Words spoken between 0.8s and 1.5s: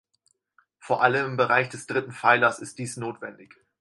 allem im